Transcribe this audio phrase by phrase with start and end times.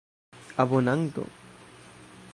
[0.61, 1.23] abonanto